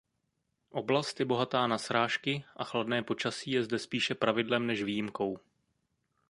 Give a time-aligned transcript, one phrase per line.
[0.71, 5.37] Oblast je bohatá na srážky a chladné počasí je zde spíše pravidlem než výjimkou.